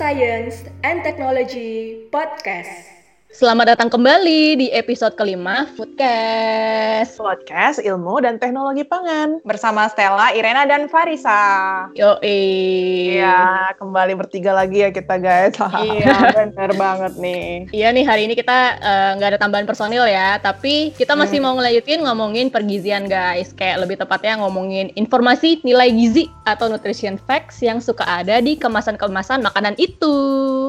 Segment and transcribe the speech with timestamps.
[0.00, 2.89] Science and Technology Podcast.
[3.30, 7.14] Selamat datang kembali di episode kelima Foodcast.
[7.14, 9.38] Podcast Ilmu dan Teknologi Pangan.
[9.46, 11.86] Bersama Stella, Irena, dan Farisa.
[11.94, 15.54] Yo, Iya, kembali bertiga lagi ya kita guys.
[15.94, 17.70] iya, bener banget nih.
[17.70, 21.38] Iya nih, hari ini kita eh, nggak uh, ada tambahan personil ya, tapi kita masih
[21.38, 21.46] hmm.
[21.46, 23.54] mau ngelanjutin ngomongin pergizian guys.
[23.54, 29.38] Kayak lebih tepatnya ngomongin informasi nilai gizi atau nutrition facts yang suka ada di kemasan-kemasan
[29.46, 30.18] makanan itu.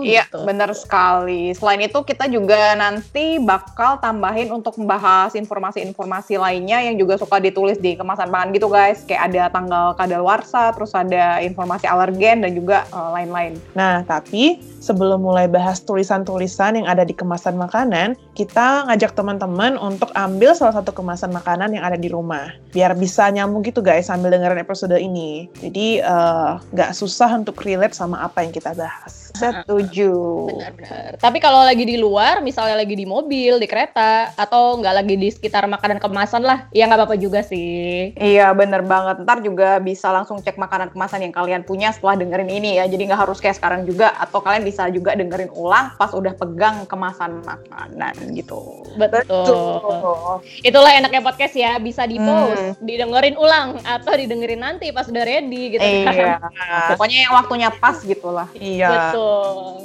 [0.06, 0.46] Iya, gitu.
[0.46, 1.58] bener sekali.
[1.58, 7.40] Selain itu kita juga juga nanti bakal tambahin untuk membahas informasi-informasi lainnya yang juga suka
[7.40, 9.08] ditulis di kemasan pangan gitu guys.
[9.08, 13.56] Kayak ada tanggal kadaluarsa, terus ada informasi alergen dan juga uh, lain-lain.
[13.72, 20.12] Nah, tapi sebelum mulai bahas tulisan-tulisan yang ada di kemasan makanan, kita ngajak teman-teman untuk
[20.12, 22.52] ambil salah satu kemasan makanan yang ada di rumah.
[22.76, 25.48] Biar bisa nyambung gitu guys sambil dengerin episode ini.
[25.64, 29.21] Jadi eh, nggak uh, susah untuk relate sama apa yang kita bahas.
[29.42, 30.14] Setuju.
[30.54, 31.12] Benar-benar.
[31.18, 35.30] Tapi kalau lagi di luar, misalnya lagi di mobil, di kereta, atau nggak lagi di
[35.34, 38.14] sekitar makanan kemasan lah, ya nggak apa-apa juga sih.
[38.14, 39.26] Iya, bener banget.
[39.26, 42.86] Ntar juga bisa langsung cek makanan kemasan yang kalian punya setelah dengerin ini ya.
[42.86, 46.86] Jadi nggak harus kayak sekarang juga, atau kalian bisa juga dengerin ulang pas udah pegang
[46.86, 48.86] kemasan makanan gitu.
[49.00, 49.24] Betul.
[49.24, 50.44] Betul.
[50.62, 52.84] Itulah enaknya podcast ya, bisa di post, hmm.
[52.84, 55.82] didengerin ulang, atau didengerin nanti pas udah ready gitu.
[55.82, 56.38] Iya.
[56.94, 58.48] Pokoknya yang waktunya pas gitu lah.
[58.58, 58.90] Iya.
[58.92, 59.31] Betul.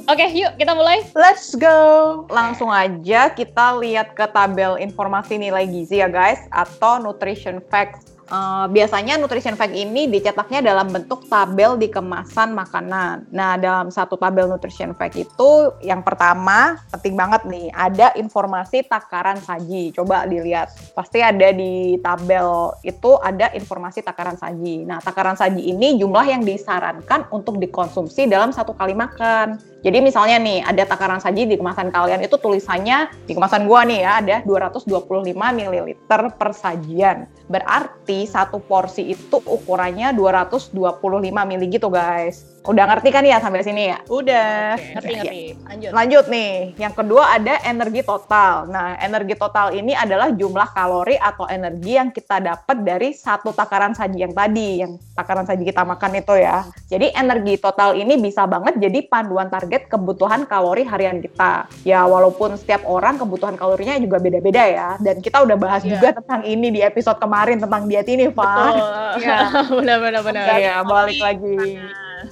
[0.09, 1.05] Oke, yuk kita mulai.
[1.13, 2.25] Let's go.
[2.33, 8.16] Lang langsung aja kita lihat ke tabel informasi nilai gizi ya guys atau nutrition facts
[8.27, 13.31] Uh, biasanya nutrition fact ini dicetaknya dalam bentuk tabel di kemasan makanan.
[13.31, 19.39] Nah, dalam satu tabel nutrition fact itu yang pertama penting banget nih, ada informasi takaran
[19.39, 19.95] saji.
[19.95, 20.75] Coba dilihat.
[20.91, 24.83] Pasti ada di tabel itu ada informasi takaran saji.
[24.83, 29.76] Nah, takaran saji ini jumlah yang disarankan untuk dikonsumsi dalam satu kali makan.
[29.87, 34.03] Jadi misalnya nih ada takaran saji di kemasan kalian itu tulisannya di kemasan gua nih
[34.03, 34.91] ya ada 225
[35.31, 37.31] ml per sajian.
[37.47, 40.75] Berarti satu porsi itu ukurannya 225
[41.23, 42.56] ml gitu guys.
[42.67, 43.99] Udah ngerti kan ya sampai sini ya?
[44.11, 44.75] Udah.
[44.75, 45.43] Okay, ngerti, ngerti.
[45.63, 45.91] Lanjut.
[45.95, 46.55] Lanjut nih.
[46.75, 48.67] Yang kedua ada energi total.
[48.67, 53.95] Nah, energi total ini adalah jumlah kalori atau energi yang kita dapat dari satu takaran
[53.95, 56.67] saji yang tadi, yang takaran saji kita makan itu ya.
[56.91, 61.71] Jadi energi total ini bisa banget jadi panduan target kebutuhan kalori harian kita.
[61.87, 64.89] Ya, walaupun setiap orang kebutuhan kalorinya juga beda-beda ya.
[64.99, 65.95] Dan kita udah bahas yeah.
[65.99, 68.75] juga tentang ini di episode kemarin tentang diet ini, Pak.
[68.75, 69.23] Betul.
[69.23, 69.39] Iya.
[69.71, 70.45] benar-benar benar.
[70.59, 71.57] Iya, balik lagi.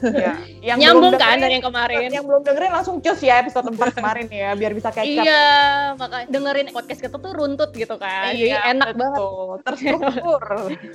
[0.03, 0.35] Ya.
[0.75, 2.09] Yang Nyambung kan dari yang kemarin.
[2.09, 5.25] Yang belum dengerin langsung cus ya episode 4 kemarin ya, biar bisa catch up.
[5.29, 5.45] Iya,
[6.01, 8.33] makanya dengerin podcast kita tuh runtut gitu kan.
[8.33, 9.01] Iya, Jadi enak betul.
[9.01, 9.59] banget.
[9.69, 10.43] Terstruktur.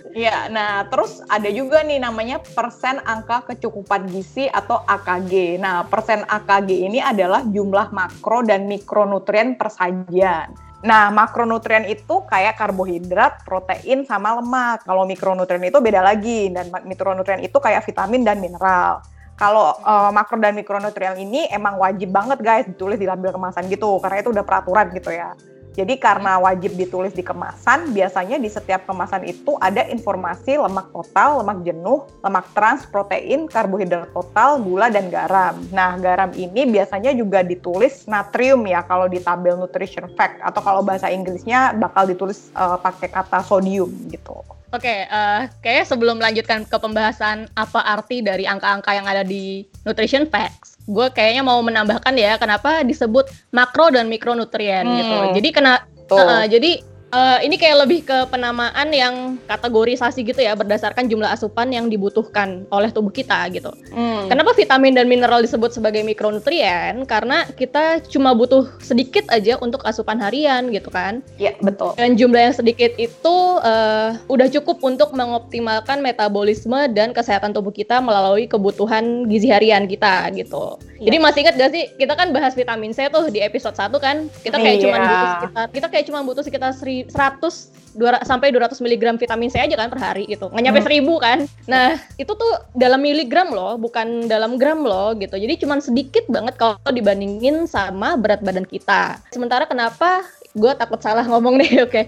[0.10, 5.62] Iya, nah terus ada juga nih namanya persen angka kecukupan gizi atau AKG.
[5.62, 10.69] Nah, persen AKG ini adalah jumlah makro dan mikronutrien per sajian.
[10.80, 14.88] Nah, makronutrien itu kayak karbohidrat, protein, sama lemak.
[14.88, 19.04] Kalau mikronutrien itu beda lagi, dan mikronutrien itu kayak vitamin dan mineral.
[19.36, 24.00] Kalau uh, makro dan mikronutrien ini emang wajib banget guys ditulis di label kemasan gitu,
[24.00, 25.36] karena itu udah peraturan gitu ya.
[25.78, 31.44] Jadi karena wajib ditulis di kemasan, biasanya di setiap kemasan itu ada informasi lemak total,
[31.44, 35.56] lemak jenuh, lemak trans, protein, karbohidrat total, gula, dan garam.
[35.70, 40.82] Nah, garam ini biasanya juga ditulis natrium ya kalau di tabel nutrition fact atau kalau
[40.82, 44.42] bahasa Inggrisnya bakal ditulis uh, pakai kata sodium gitu.
[44.70, 49.26] Oke, okay, uh, eh, kayaknya sebelum melanjutkan ke pembahasan apa arti dari angka-angka yang ada
[49.26, 54.90] di nutrition facts, gue kayaknya mau menambahkan ya kenapa disebut makro dan mikronutrien gitu.
[54.90, 54.98] hmm.
[54.98, 55.18] gitu.
[55.38, 55.74] Jadi kena
[56.10, 61.74] uh, jadi Uh, ini kayak lebih ke penamaan yang kategorisasi gitu ya berdasarkan jumlah asupan
[61.74, 63.74] yang dibutuhkan oleh tubuh kita gitu.
[63.90, 64.30] Hmm.
[64.30, 67.02] Kenapa vitamin dan mineral disebut sebagai mikronutrien?
[67.10, 71.26] Karena kita cuma butuh sedikit aja untuk asupan harian gitu kan.
[71.42, 71.98] Iya betul.
[71.98, 77.98] Dan jumlah yang sedikit itu uh, udah cukup untuk mengoptimalkan metabolisme dan kesehatan tubuh kita
[78.06, 80.78] melalui kebutuhan gizi harian kita gitu.
[81.02, 81.10] Ya.
[81.10, 84.30] Jadi masih ingat gak sih kita kan bahas vitamin C tuh di episode 1 kan?
[84.46, 84.84] Kita kayak iya.
[84.86, 86.72] cuma butuh sekitar kita kayak cuma butuh sekitar
[87.08, 90.52] 100 200, sampai 200 mg vitamin C aja kan per hari gitu.
[90.52, 91.20] Nggak nyampe hmm.
[91.20, 91.40] 1000 kan.
[91.66, 95.36] Nah, itu tuh dalam miligram loh, bukan dalam gram loh gitu.
[95.40, 99.18] Jadi cuma sedikit banget kalau dibandingin sama berat badan kita.
[99.34, 100.22] Sementara kenapa
[100.58, 101.92] gue takut salah ngomong nih, oke.
[101.94, 102.06] Okay.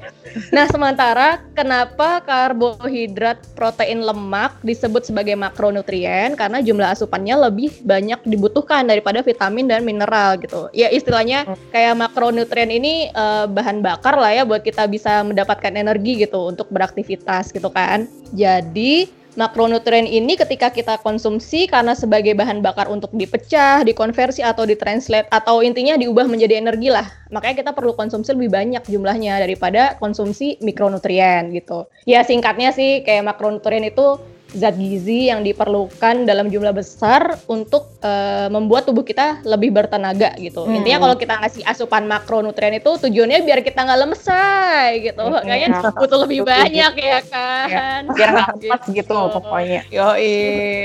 [0.49, 6.33] Nah, sementara kenapa karbohidrat, protein, lemak disebut sebagai makronutrien?
[6.33, 10.73] Karena jumlah asupannya lebih banyak dibutuhkan daripada vitamin dan mineral gitu.
[10.73, 16.25] Ya istilahnya kayak makronutrien ini uh, bahan bakar lah ya buat kita bisa mendapatkan energi
[16.25, 18.09] gitu untuk beraktivitas gitu kan.
[18.33, 25.31] Jadi makronutrien ini ketika kita konsumsi karena sebagai bahan bakar untuk dipecah, dikonversi atau ditranslate
[25.31, 27.07] atau intinya diubah menjadi energi lah.
[27.31, 31.87] Makanya kita perlu konsumsi lebih banyak jumlahnya daripada konsumsi mikronutrien gitu.
[32.03, 34.19] Ya singkatnya sih kayak makronutrien itu
[34.51, 40.67] zat gizi yang diperlukan dalam jumlah besar untuk uh, membuat tubuh kita lebih bertenaga gitu.
[40.67, 40.75] Hmm.
[40.75, 45.23] Intinya kalau kita ngasih asupan makronutrien itu tujuannya biar kita nggak lemes say gitu.
[45.23, 45.39] Hmm.
[45.39, 47.67] Makanya butuh lebih banyak ya kan.
[47.71, 48.95] Ya, biar nggak lemes gitu.
[48.99, 49.81] gitu pokoknya.
[49.87, 50.35] Yoi.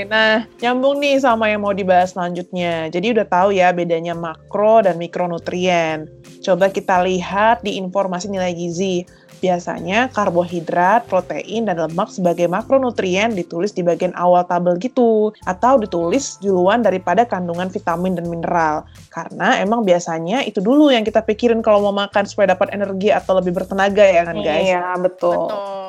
[0.07, 2.87] Nah, nyambung nih sama yang mau dibahas selanjutnya.
[2.87, 6.07] Jadi udah tahu ya bedanya makro dan mikronutrien.
[6.39, 9.03] Coba kita lihat di informasi nilai gizi.
[9.37, 16.41] Biasanya karbohidrat, protein, dan lemak sebagai makronutrien ditulis di bagian awal tabel gitu, atau ditulis
[16.41, 18.85] duluan daripada kandungan vitamin dan mineral.
[19.13, 23.37] Karena emang biasanya itu dulu yang kita pikirin kalau mau makan supaya dapat energi atau
[23.37, 24.65] lebih bertenaga ya kan guys?
[24.67, 25.49] Iya, betul.
[25.49, 25.87] Betul.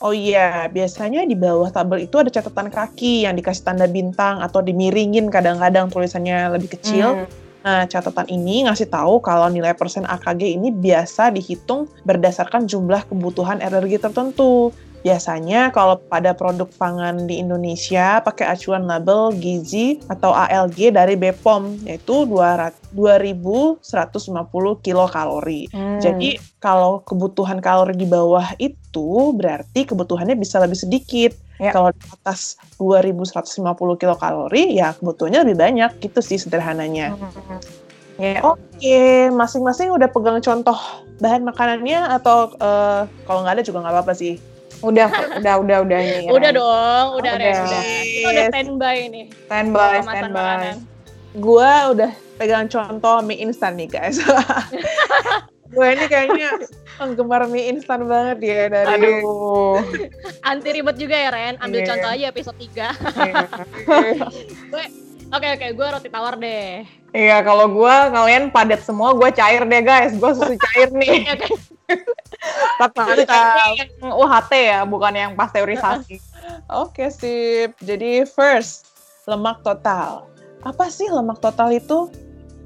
[0.00, 4.64] Oh iya, biasanya di bawah tabel itu ada catatan kaki yang dikasih tanda bintang atau
[4.64, 7.20] dimiringin kadang-kadang tulisannya lebih kecil.
[7.20, 13.04] Hmm Nah, catatan ini ngasih tahu kalau nilai persen AKG ini biasa dihitung berdasarkan jumlah
[13.08, 14.72] kebutuhan energi tertentu.
[15.00, 21.88] Biasanya kalau pada produk pangan di Indonesia pakai acuan label gizi atau ALG dari BPOM
[21.88, 23.80] yaitu 2150
[24.84, 25.72] kilokalori.
[25.72, 25.96] Hmm.
[26.04, 31.32] Jadi kalau kebutuhan kalori di bawah itu berarti kebutuhannya bisa lebih sedikit.
[31.60, 31.76] Ya.
[31.76, 37.12] Kalau di atas 2150 kilokalori ya kebutuhannya lebih banyak gitu sih sederhananya.
[37.12, 37.60] Hmm.
[38.20, 38.40] Ya.
[38.44, 40.76] Oke, masing-masing udah pegang contoh
[41.20, 44.40] bahan makanannya atau uh, kalau nggak ada juga nggak apa-apa sih.
[44.80, 46.28] Udah, udah, udah, udah ini.
[46.36, 47.52] Udah dong, udah, udah.
[47.52, 47.82] udah.
[47.84, 49.24] Kita udah standby nih.
[49.44, 50.64] Standby, standby.
[51.36, 54.16] Gue udah pegang contoh mie instan nih guys.
[55.70, 56.50] gue ini kayaknya
[56.98, 59.78] penggemar mie instan banget ya dari Aduh.
[60.50, 61.88] Anti ribet juga ya Ren, ambil yeah.
[61.94, 62.66] contoh aja episode 3.
[62.66, 63.46] Iya.
[64.66, 64.84] gue
[65.30, 66.82] Oke oke, gue roti tawar deh.
[67.14, 70.10] Iya, kalau gue kalian padat semua, gue cair deh guys.
[70.18, 71.38] Gue susu cair nih.
[72.82, 73.30] Mantap.
[73.78, 76.18] yang UHT ya, bukan yang pasteurisasi.
[76.82, 77.78] Oke, sip.
[77.78, 78.90] Jadi first,
[79.30, 80.26] lemak total.
[80.66, 82.10] Apa sih lemak total itu?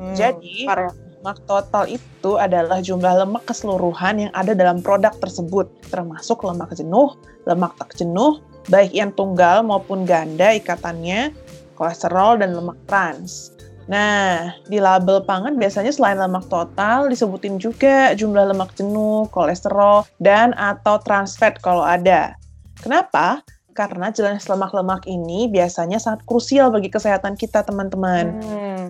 [0.00, 0.88] Hmm, Jadi, ya.
[1.24, 7.16] Lemak total itu adalah jumlah lemak keseluruhan yang ada dalam produk tersebut, termasuk lemak jenuh,
[7.48, 11.32] lemak tak jenuh, baik yang tunggal maupun ganda ikatannya,
[11.80, 13.56] kolesterol, dan lemak trans.
[13.88, 20.52] Nah, di label pangan biasanya selain lemak total disebutin juga jumlah lemak jenuh, kolesterol, dan
[20.60, 22.36] atau trans fat kalau ada.
[22.84, 23.40] Kenapa?
[23.72, 28.44] Karena jenis lemak-lemak ini biasanya sangat krusial bagi kesehatan kita, teman-teman.
[28.44, 28.84] Hmm.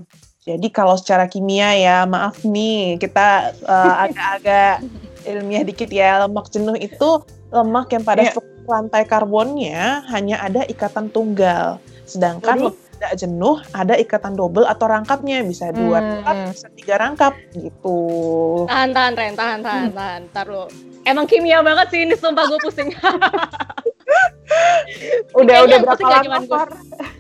[0.44, 4.85] Jadi kalau secara kimia ya, maaf nih, kita uh, agak-agak
[5.25, 8.37] ilmiah dikit ya, lemak jenuh itu lemak yang pada yeah.
[8.69, 11.81] rantai karbonnya hanya ada ikatan tunggal.
[12.05, 16.09] Sedangkan Jadi, tidak jenuh, ada ikatan double atau rangkapnya bisa dua hmm.
[16.09, 18.01] rangkap, bisa tiga rangkap gitu.
[18.65, 19.99] Tahan, tahan, Ren, tahan, tahan, hmm.
[20.01, 20.21] tahan.
[20.33, 20.65] Ntar lo.
[21.05, 22.89] Emang kimia banget sih ini, sumpah gue pusing.
[25.41, 26.73] udah udah berapa lama Far?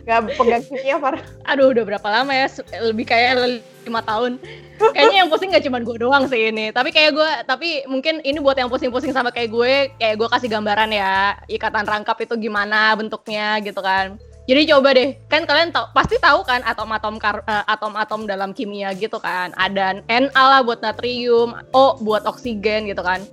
[0.08, 1.20] Gak pegang kimia Far?
[1.44, 2.48] Aduh udah berapa lama ya?
[2.80, 4.40] Lebih kayak lima tahun.
[4.80, 6.72] Kayaknya yang pusing gak cuma gue doang sih ini.
[6.72, 10.48] Tapi kayak gue, tapi mungkin ini buat yang pusing-pusing sama kayak gue, kayak gue kasih
[10.48, 14.16] gambaran ya ikatan rangkap itu gimana bentuknya gitu kan.
[14.44, 19.16] Jadi coba deh, kan kalian tahu pasti tahu kan atom-atom uh, atom-atom dalam kimia gitu
[19.16, 19.56] kan.
[19.56, 23.24] Ada Na lah buat natrium, O buat oksigen gitu kan.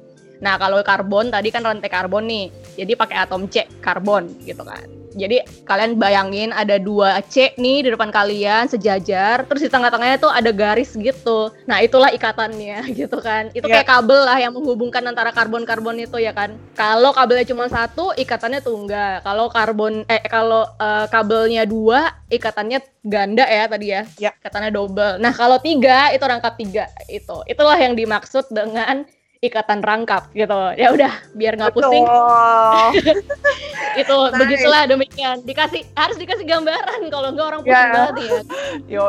[0.41, 2.49] Nah, kalau karbon tadi kan rantai karbon nih.
[2.75, 5.01] Jadi pakai atom C, karbon gitu kan.
[5.11, 10.31] Jadi kalian bayangin ada dua C nih di depan kalian sejajar, terus di tengah-tengahnya tuh
[10.31, 11.51] ada garis gitu.
[11.67, 13.51] Nah itulah ikatannya gitu kan.
[13.51, 13.83] Itu yeah.
[13.83, 16.55] kayak kabel lah yang menghubungkan antara karbon-karbon itu ya kan.
[16.75, 19.19] Kalau kabelnya cuma satu, ikatannya tunggal.
[19.23, 24.01] Kalau karbon eh kalau uh, kabelnya dua, ikatannya ganda ya tadi ya.
[24.15, 24.33] Yeah.
[24.39, 25.19] Ikatannya double.
[25.19, 27.43] Nah kalau tiga itu rangkap tiga itu.
[27.51, 29.03] Itulah yang dimaksud dengan
[29.41, 30.53] ikatan rangkap gitu.
[30.77, 32.05] Ya udah biar nggak pusing.
[34.01, 34.37] Itu nice.
[34.37, 35.41] begitulah demikian.
[35.41, 37.93] Dikasih harus dikasih gambaran kalau nggak orang pusing yeah.
[37.97, 38.39] banget ya.
[38.85, 39.05] Yo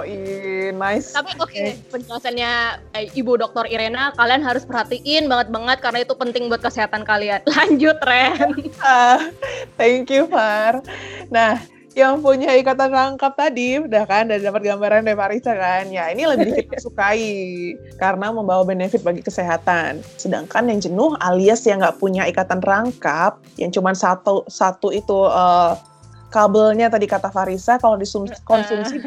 [0.73, 1.13] nice.
[1.13, 6.17] Tapi oke okay, penjelasannya eh, ibu dokter Irena kalian harus perhatiin banget banget karena itu
[6.17, 7.45] penting buat kesehatan kalian.
[7.53, 8.57] Lanjut Ren.
[8.81, 9.29] Uh,
[9.77, 10.81] thank you Far.
[11.29, 11.61] Nah
[11.93, 15.93] yang punya ikatan rangkap tadi udah kan udah dapat gambaran dari Marisa kan?
[15.93, 20.01] Ya ini lebih kita sukai karena membawa benefit bagi kesehatan.
[20.17, 25.77] Sedangkan yang jenuh alias yang nggak punya ikatan rangkap yang cuma satu satu itu uh,
[26.33, 29.05] kabelnya tadi kata Farisa kalau dikonsumsi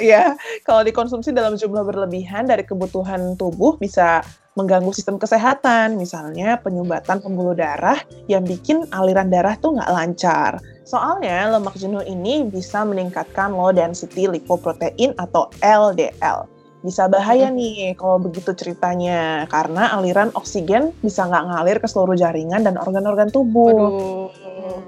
[0.00, 0.32] ya
[0.64, 4.24] kalau dikonsumsi dalam jumlah berlebihan dari kebutuhan tubuh bisa
[4.58, 10.58] mengganggu sistem kesehatan, misalnya penyumbatan pembuluh darah yang bikin aliran darah tuh nggak lancar.
[10.90, 16.50] Soalnya lemak jenuh ini bisa meningkatkan low density lipoprotein atau LDL.
[16.82, 22.66] Bisa bahaya nih kalau begitu ceritanya, karena aliran oksigen bisa nggak ngalir ke seluruh jaringan
[22.66, 23.70] dan organ-organ tubuh.
[23.70, 24.26] Waduh,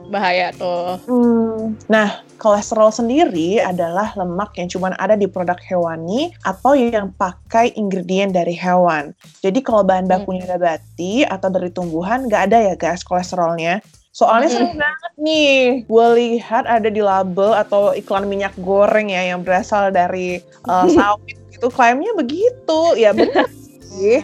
[0.08, 0.98] bahaya tuh.
[1.06, 7.76] Hmm, Nah, kolesterol sendiri adalah lemak yang cuma ada di produk hewani atau yang pakai
[7.78, 9.14] ingredient dari hewan.
[9.44, 13.84] Jadi kalau bahan bakunya nabati atau dari tumbuhan, nggak ada ya guys kolesterolnya.
[14.12, 14.56] Soalnya Hmm.
[14.60, 15.56] sering banget nih,
[15.88, 21.40] gue lihat ada di label atau iklan minyak goreng ya yang berasal dari uh, sawit
[21.48, 22.80] gitu, klaimnya begitu.
[23.00, 23.48] Ya benar
[23.88, 24.20] sih.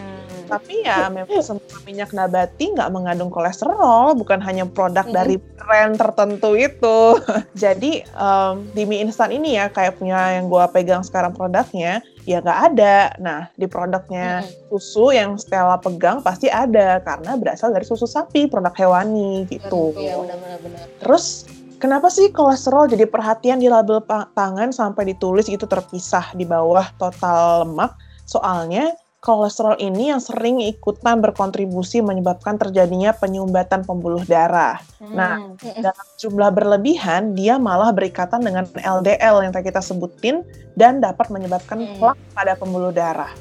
[0.49, 5.13] Tapi ya memang semua minyak nabati nggak mengandung kolesterol, bukan hanya produk Mm-mm.
[5.13, 7.21] dari brand tertentu itu.
[7.53, 12.45] Jadi em, di mie instan ini ya kayak punya yang gua pegang sekarang produknya ya
[12.45, 12.97] nggak ada.
[13.17, 18.77] Nah di produknya susu yang Stella pegang pasti ada karena berasal dari susu sapi produk
[18.77, 19.97] hewani gitu.
[19.97, 20.85] Iya, benar-benar benar.
[21.01, 21.49] Terus
[21.81, 26.85] kenapa sih kolesterol jadi perhatian di label pa- pangan sampai ditulis gitu terpisah di bawah
[27.01, 27.97] total lemak?
[28.29, 34.79] Soalnya kolesterol ini yang sering ikutan berkontribusi menyebabkan terjadinya penyumbatan pembuluh darah.
[35.03, 35.83] Nah, Mm-mm.
[35.83, 40.47] dalam jumlah berlebihan, dia malah berikatan dengan LDL yang tadi kita sebutin
[40.79, 41.95] dan dapat menyebabkan Hmm.
[41.99, 43.31] plak pada pembuluh darah.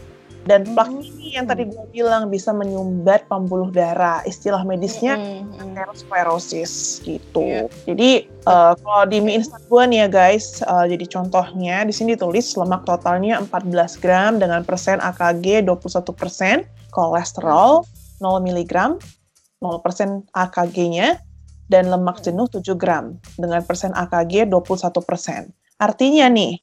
[0.47, 1.05] Dan plak Hmm.
[1.05, 4.25] ini yang tadi gue bilang bisa menyumbat pembuluh darah.
[4.25, 5.61] Istilah medisnya Mm-mm.
[5.61, 7.45] atherosclerosis gitu.
[7.45, 7.69] Iya.
[7.91, 12.17] Jadi eh, kalau di mie instan gue nih ya guys, eh, jadi contohnya di sini
[12.17, 16.65] tulis lemak totalnya 14 gram dengan persen AKG 21 persen,
[16.97, 17.85] kolesterol
[18.25, 18.73] 0 mg,
[19.61, 21.21] 0 persen AKG-nya,
[21.69, 25.53] dan lemak jenuh 7 gram dengan persen AKG 21 persen.
[25.79, 26.59] Artinya nih,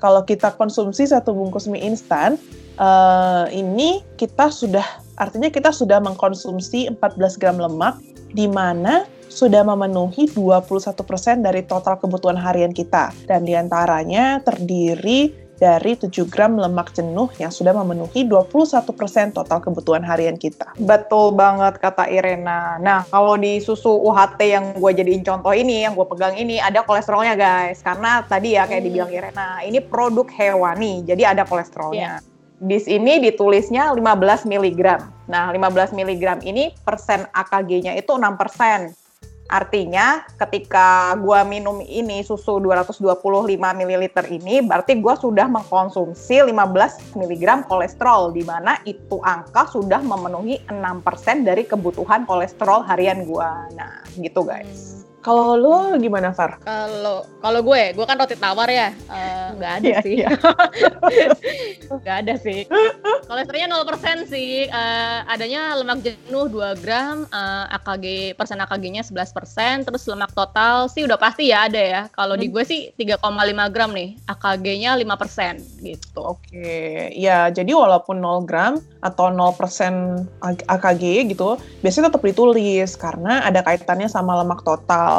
[0.00, 2.40] kalau kita konsumsi satu bungkus mie instan,
[2.80, 4.84] eh, ini kita sudah
[5.20, 8.00] artinya kita sudah mengkonsumsi 14 gram lemak
[8.32, 13.14] di mana sudah memenuhi 21% dari total kebutuhan harian kita.
[13.30, 20.00] Dan di antaranya terdiri dari 7 gram lemak jenuh yang sudah memenuhi 21% total kebutuhan
[20.00, 20.72] harian kita.
[20.80, 22.80] Betul banget kata Irena.
[22.80, 26.80] Nah, kalau di susu UHT yang gue jadiin contoh ini, yang gue pegang ini, ada
[26.80, 27.84] kolesterolnya guys.
[27.84, 28.88] Karena tadi ya kayak Hmm.
[28.88, 32.24] dibilang Irena, ini produk hewani, jadi ada kolesterolnya.
[32.60, 34.80] Di sini ditulisnya 15 mg.
[35.28, 38.99] Nah, 15 mg ini persen AKG-nya itu 6%.
[39.50, 43.02] Artinya ketika gua minum ini susu 225
[43.58, 50.62] ml ini berarti gua sudah mengkonsumsi 15 mg kolesterol di mana itu angka sudah memenuhi
[50.70, 53.66] 6% dari kebutuhan kolesterol harian gua.
[53.74, 55.09] Nah, gitu guys.
[55.20, 56.56] Kalau lo gimana, Far?
[56.64, 60.28] Kalau kalau gue, gue kan roti tawar ya, Eh, nggak ada Iya, sih, iya.
[62.00, 62.64] nggak ada sih.
[63.28, 70.08] Kolesterolnya 0% sih, Eh, adanya lemak jenuh 2 gram, eh, AKG persen AKG-nya 11%, terus
[70.08, 72.02] lemak total sih udah pasti ya ada ya.
[72.10, 73.20] Kalau di gue sih 3,5
[73.68, 76.20] gram nih, AKG-nya 5% gitu.
[76.32, 76.72] Oke,
[77.12, 79.92] ya jadi walaupun 0 gram atau 0%
[80.40, 85.09] A- AKG gitu, biasanya tetap ditulis karena ada kaitannya sama lemak total.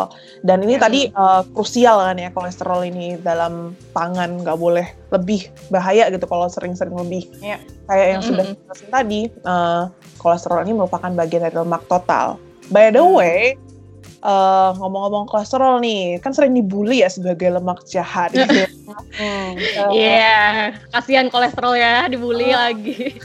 [0.42, 0.84] Dan ini Hmm.
[0.84, 3.54] tadi eh, krusial kan ya kolesterol ini dalam
[3.92, 7.26] pangan nggak boleh lebih bahaya gitu kalau sering-sering lebih.
[7.40, 7.58] Iya.
[7.86, 8.56] Kayak yang sudah Mm-mm.
[8.56, 9.84] kita jelasin tadi, eh,
[10.18, 12.36] kolesterol ini merupakan bagian dari lemak total.
[12.68, 13.16] By the Hmm.
[13.16, 13.60] way,
[14.22, 18.64] eh, ngomong-ngomong kolesterol nih, kan sering dibully ya sebagai lemak jahat gitu.
[19.12, 19.58] Hmm.
[19.90, 22.56] Iya, kasihan kolesterol ya, dibully Oh.
[22.56, 23.18] lagi.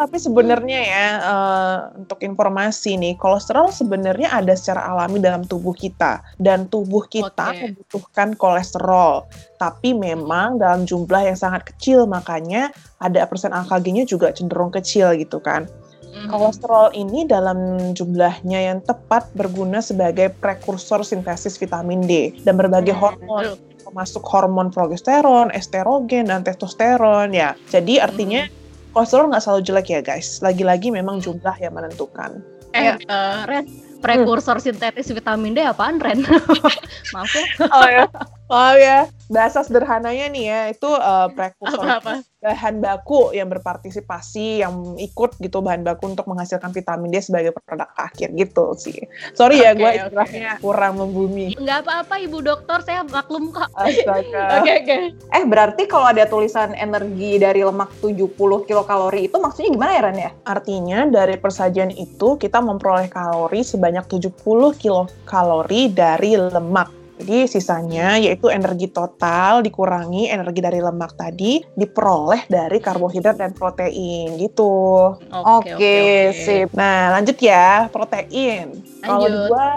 [0.00, 6.22] Tapi sebenarnya ya eh, untuk informasi nih, kolesterol sebenarnya ada secara alami dalam tubuh kita
[6.38, 7.60] dan tubuh kita Oke.
[7.74, 9.26] membutuhkan kolesterol.
[9.58, 15.38] Tapi memang dalam jumlah yang sangat kecil, makanya ada persen AKG-nya juga cenderung kecil gitu
[15.42, 15.66] kan.
[16.12, 16.28] Mhm.
[16.28, 23.16] Kolesterol ini dalam jumlahnya yang tepat berguna sebagai prekursor sintesis vitamin D dan berbagai Hmm,
[23.16, 27.58] hormon termasuk hormon progesteron, estrogen, dan testosteron ya.
[27.68, 28.46] Jadi artinya
[28.92, 30.38] kolesterol nggak selalu jelek ya guys.
[30.44, 32.44] Lagi-lagi memang jumlah yang menentukan.
[32.72, 33.68] Eh, eh, Ren,
[34.00, 36.24] prekursor sintetis vitamin D apaan, Ren?
[37.14, 38.04] Maaf ya, Oh ya,
[38.52, 39.08] oh ya.
[39.32, 42.20] Bahasa sederhananya nih ya, itu uh, prekursor apa-apa.
[42.42, 47.88] bahan baku yang berpartisipasi, yang ikut gitu bahan baku untuk menghasilkan vitamin D sebagai produk
[47.96, 49.08] akhir gitu sih.
[49.32, 49.98] Sorry ya, Oke, gue oke.
[50.04, 51.56] istilahnya kurang membumi.
[51.56, 53.72] Nggak apa-apa, Ibu Dokter, saya maklum kok.
[53.72, 54.44] Astaga.
[54.60, 54.96] Oke, oke.
[55.32, 58.36] Eh, berarti kalau ada tulisan energi dari lemak 70
[58.68, 60.30] kilokalori itu maksudnya gimana ya, Ren ya?
[60.44, 64.36] Artinya dari persajian itu kita memperoleh kalori sebanyak 70
[64.76, 67.01] kilokalori dari lemak.
[67.22, 74.34] Jadi sisanya yaitu energi total dikurangi energi dari lemak tadi diperoleh dari karbohidrat dan protein
[74.42, 75.14] gitu.
[75.30, 76.74] Oke, sip.
[76.74, 78.74] Nah lanjut ya protein.
[79.06, 79.70] Kalau gua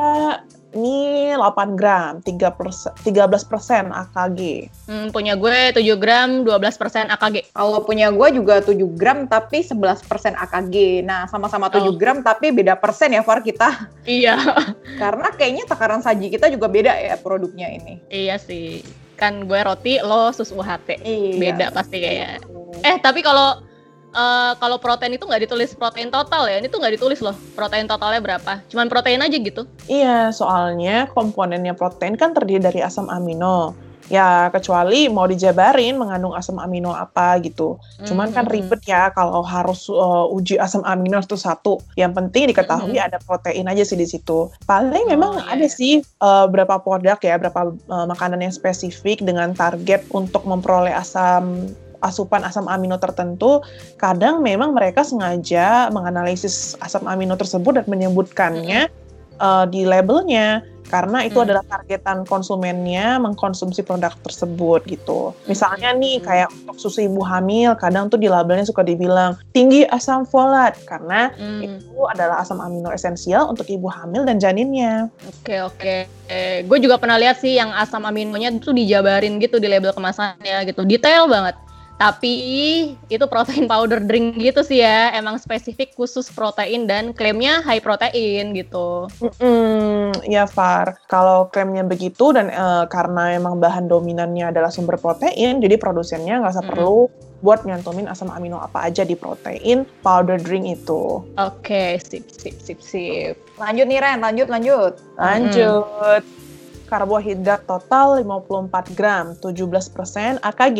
[0.76, 4.40] ini 8 gram, 3 persen, 13 persen AKG.
[4.86, 7.50] Hmm, punya gue 7 gram, 12 persen AKG.
[7.50, 11.02] Kalau punya gue juga 7 gram tapi 11 persen AKG.
[11.02, 11.96] Nah, sama-sama 7 Oh.
[11.96, 13.88] gram tapi beda persen ya, Far, kita.
[14.04, 14.36] Iya.
[15.02, 18.04] Karena kayaknya takaran saji kita juga beda ya produknya ini.
[18.08, 18.84] iya sih.
[19.16, 21.00] Kan gue roti, lo susu UHT.
[21.00, 21.40] Iya.
[21.40, 22.44] Beda pasti kayaknya.
[22.84, 23.64] Eh, tapi kalau
[24.16, 26.64] eh, kalau protein itu nggak ditulis protein total ya?
[26.64, 28.64] Ini tuh nggak ditulis loh protein totalnya berapa.
[28.72, 29.68] Cuman protein aja gitu.
[29.92, 33.76] Iya, soalnya komponennya protein kan terdiri dari asam amino.
[34.06, 37.82] Ya, kecuali mau dijabarin mengandung asam amino apa gitu.
[38.06, 38.54] Cuman kan Mhm.
[38.54, 41.82] ribet ya kalau harus uh, uji asam amino itu satu.
[41.98, 44.54] Yang penting diketahui ada protein aja sih di situ.
[44.70, 45.74] Paling memang iya, ada iya.
[45.74, 51.74] sih uh, berapa produk ya, berapa uh, makanan yang spesifik dengan target untuk memperoleh asam
[52.02, 53.62] asupan asam amino tertentu,
[53.96, 58.88] kadang memang mereka sengaja menganalisis asam amino tersebut dan menyebutkannya
[59.40, 61.50] uh, di labelnya karena itu Hmm.
[61.50, 65.34] adalah targetan konsumennya mengkonsumsi produk tersebut gitu.
[65.50, 66.26] Misalnya nih Hmm.
[66.30, 71.34] kayak untuk susu ibu hamil, kadang tuh di labelnya suka dibilang tinggi asam folat karena
[71.34, 71.62] Hmm.
[71.66, 75.10] itu adalah asam amino esensial untuk ibu hamil dan janinnya.
[75.26, 75.96] Oke oke.
[76.30, 80.70] Eh, gue juga pernah lihat sih yang asam aminonya itu dijabarin gitu di label kemasannya
[80.70, 81.65] gitu, detail banget.
[81.96, 82.36] Tapi
[83.08, 88.52] itu protein powder drink gitu sih ya, emang spesifik khusus protein dan klaimnya high protein
[88.52, 89.08] gitu.
[89.40, 91.00] Hmm, ya Far.
[91.08, 96.54] Kalau klaimnya begitu dan eh, karena emang bahan dominannya adalah sumber protein, jadi produsennya nggak
[96.54, 96.72] usah Mm-mm.
[96.76, 97.00] perlu
[97.40, 101.24] buat nyantumin asam amino apa aja di protein powder drink itu.
[101.40, 103.40] Oke, sip sip sip sip.
[103.56, 104.20] Lanjut nih, Ren.
[104.20, 105.00] Lanjut, lanjut.
[105.16, 106.24] Lanjut.
[106.86, 110.80] Karbohidrat total 54 gram, 17% AKG.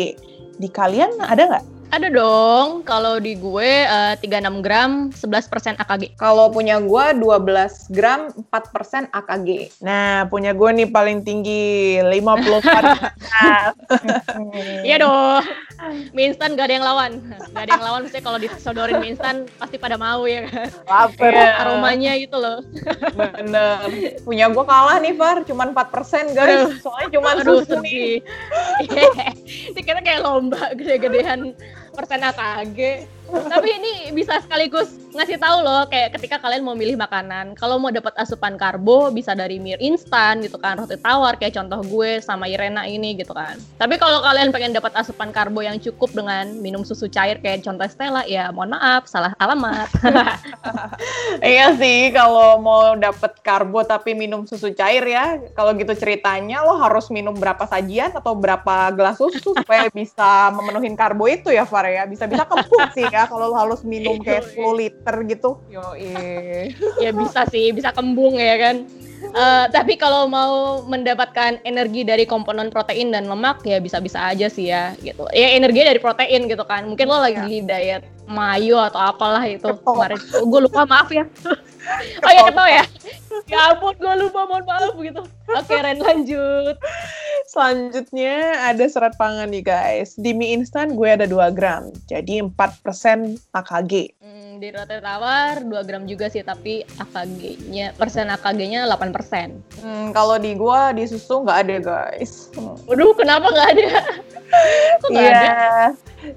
[0.56, 1.66] Di kalian ada nggak?
[1.94, 6.18] Ada dong, kalau di gue eh, 36 gram, 11% AKG.
[6.18, 9.50] Kalau punya gue 12 gram 4% AKG.
[9.86, 13.74] Nah, punya gue nih paling tinggi, 54 gram.
[14.86, 15.44] Iya dong.
[16.16, 17.12] Mie instan gak ada yang lawan.
[17.52, 20.70] Gak ada yang lawan, maksudnya kalau disodorin mie instan pasti pada mau ya kan.
[20.88, 21.32] Laper.
[21.32, 21.52] Iya.
[21.64, 22.60] Aromanya gitu loh.
[23.16, 23.88] Bener.
[24.24, 25.44] Punya gue kalah nih, Far.
[25.48, 26.80] Cuman 4% guys.
[26.84, 28.20] Soalnya cuman Aduh, susu nih.
[28.84, 29.14] sedih.
[29.76, 31.56] Ini kita kayak lomba gede-gedean
[31.96, 33.15] persen AKG.
[33.26, 37.88] Tapi ini bisa sekaligus ngasih tahu loh, kayak ketika kalian mau milih makanan, kalau mau
[37.88, 42.52] dapat asupan karbo bisa dari mie instan gitu kan, roti tawar kayak contoh gue sama
[42.52, 43.56] Irena ini gitu kan.
[43.80, 47.88] Tapi kalau kalian pengen dapat asupan karbo yang cukup dengan minum susu cair kayak contoh
[47.88, 49.90] Stella, ya mohon maaf, salah alamat.
[51.44, 56.80] Iya sih, kalau mau dapet karbo tapi minum susu cair ya, kalau gitu ceritanya lo
[56.80, 61.88] harus minum berapa sajian atau berapa gelas susu supaya bisa memenuhi karbo itu ya, Far
[61.92, 62.08] ya.
[62.08, 65.56] Bisa-bisa kempung sih ya kalau lo harus minum kayak 10 liter gitu.
[65.72, 65.96] Yo,
[67.04, 68.84] ya bisa sih, bisa kembung ya kan.
[69.26, 74.70] Eh, tapi kalau mau mendapatkan energi dari komponen protein dan lemak ya bisa-bisa aja sih
[74.70, 75.26] ya gitu.
[75.32, 76.86] Ya energi dari protein gitu kan.
[76.86, 80.20] Mungkin lo lagi diet mayo atau apalah itu kemarin.
[80.20, 81.26] Gue lupa maaf ya.
[82.26, 82.86] oh ya keto ya.
[83.52, 85.22] Ya ampun gue lupa mohon maaf gitu.
[85.48, 86.76] Oke Ren lanjut.
[87.46, 90.18] Selanjutnya ada serat pangan nih guys.
[90.18, 93.94] Di mie instan gue ada 2 gram, jadi 4% AKG.
[94.18, 99.54] Hmm, di roti tawar 2 gram juga sih tapi AKG-nya persen AKG-nya 8%.
[99.80, 102.50] Hmm, kalau di gua di susu nggak ada guys.
[102.58, 102.74] Hmm.
[102.90, 103.90] Waduh, kenapa nggak ada?
[105.04, 105.38] Kok nggak Iya.
[105.38, 105.62] ada?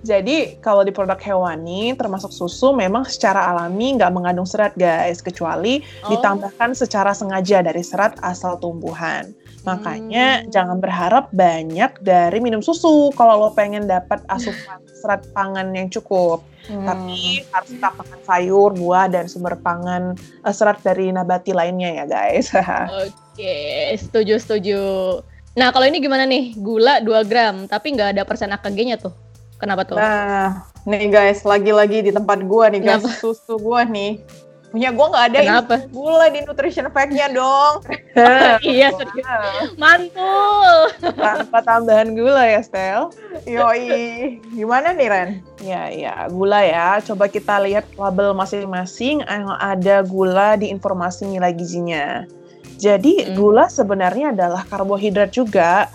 [0.04, 5.80] Jadi kalau di produk hewani termasuk susu memang secara alami nggak mengandung serat guys, kecuali
[6.04, 6.12] Oh.
[6.12, 8.97] ditambahkan secara sengaja dari serat asal tumbuhan.
[9.66, 10.48] Makanya Hmm.
[10.48, 16.40] jangan berharap banyak dari minum susu kalau lo pengen dapat asupan serat pangan yang cukup.
[16.68, 16.84] Hmm.
[16.84, 22.04] Tapi harus tetap makan sayur, buah, dan sumber pangan eh, serat dari nabati lainnya ya
[22.04, 22.52] guys.
[23.34, 23.56] Oke,
[23.96, 24.80] setuju setuju.
[25.58, 26.54] Nah kalau ini gimana nih?
[26.58, 29.14] Gula 2 gram, tapi nggak ada persen AKG-nya tuh.
[29.58, 29.98] Kenapa tuh?
[29.98, 33.18] Nah, nih guys, lagi-lagi di tempat gua nih guys, Kenapa?
[33.18, 34.22] susu gua nih.
[34.68, 35.74] Punya gua nggak ada Kenapa?
[35.80, 37.80] info gula di nutrition fact-nya dong.
[38.68, 39.72] iya serius.
[39.80, 40.92] Mantul.
[41.16, 43.08] Tanpa tambahan gula ya, Stel.
[43.48, 44.36] Yoi.
[44.52, 45.30] Gimana nih, Ren?
[45.64, 47.00] Ya, ya, gula ya.
[47.00, 52.28] Coba kita lihat label masing-masing yang ada gula di informasi nilai gizinya.
[52.76, 53.34] Jadi, Mm.
[53.34, 55.88] gula sebenarnya adalah karbohidrat juga.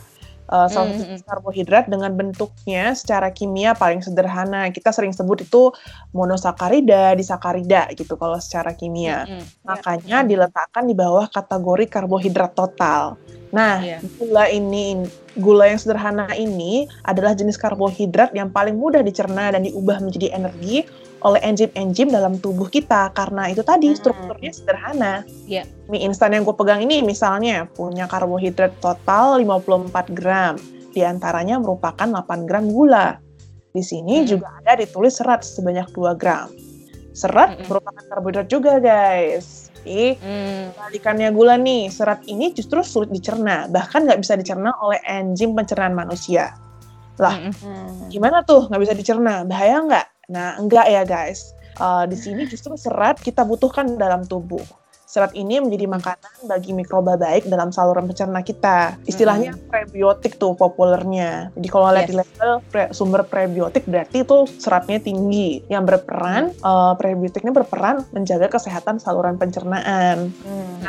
[0.43, 4.67] Uh, salah satu Mm, jenis karbohidrat dengan bentuknya secara kimia paling sederhana.
[4.75, 5.71] Kita sering sebut itu
[6.11, 9.23] monosakarida, disakarida gitu kalau secara kimia.
[9.23, 9.43] Mm-mm.
[9.63, 13.15] Makanya diletakkan di bawah kategori karbohidrat total.
[13.55, 14.03] Nah, Iya.
[14.19, 15.07] gula ini
[15.39, 20.85] gula yang sederhana ini adalah jenis karbohidrat yang paling mudah dicerna dan diubah menjadi energi
[21.23, 23.97] oleh enzim-enzim dalam tubuh kita karena itu tadi Hmm.
[23.97, 25.13] strukturnya sederhana.
[25.47, 25.63] Iya.
[25.87, 30.59] Mie instan yang gue pegang ini misalnya punya karbohidrat total 54 gram,
[30.91, 33.23] di antaranya merupakan 8 gram gula.
[33.71, 34.27] Di sini Hmm.
[34.27, 36.51] juga ada ditulis serat sebanyak 2 gram.
[37.15, 37.69] Serat Mm-mm.
[37.71, 39.62] merupakan karbohidrat juga guys.
[39.83, 40.63] Jadi Hmm.
[40.73, 45.93] Kebalikannya gula nih, serat ini justru sulit dicerna, bahkan nggak bisa dicerna oleh enzim pencernaan
[45.93, 46.55] manusia.
[47.19, 47.35] Lah.
[47.37, 48.09] Hmm.
[48.09, 49.45] gimana tuh nggak bisa dicerna?
[49.45, 50.07] Bahaya nggak?
[50.33, 51.53] Nah, enggak ya guys.
[51.73, 54.61] Eh, di sini justru serat kita butuhkan dalam tubuh.
[55.13, 58.97] Serat ini menjadi makanan bagi mikroba baik dalam saluran pencerna kita.
[59.05, 61.53] Istilahnya prebiotik tuh populernya.
[61.53, 62.09] Jadi kalau lihat Yes.
[62.09, 65.61] di label pre- sumber prebiotik berarti itu seratnya tinggi.
[65.69, 70.33] Yang berperan, eh, prebiotiknya berperan menjaga kesehatan saluran pencernaan.
[70.33, 70.81] Hmm.